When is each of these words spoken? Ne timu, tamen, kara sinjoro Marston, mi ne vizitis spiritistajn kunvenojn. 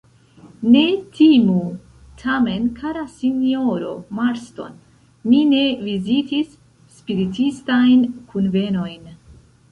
Ne 0.75 0.81
timu, 1.15 1.57
tamen, 2.21 2.63
kara 2.79 3.03
sinjoro 3.17 3.91
Marston, 4.19 4.79
mi 5.33 5.41
ne 5.51 5.59
vizitis 5.89 6.55
spiritistajn 7.01 8.03
kunvenojn. 8.33 9.05